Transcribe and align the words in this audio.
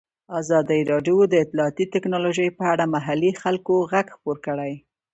ازادي 0.39 0.79
راډیو 0.91 1.17
د 1.27 1.33
اطلاعاتی 1.43 1.85
تکنالوژي 1.95 2.47
په 2.57 2.63
اړه 2.71 2.83
د 2.89 2.91
محلي 2.95 3.31
خلکو 3.43 3.73
غږ 3.91 4.05
خپور 4.15 4.37
کړی. 4.47 4.73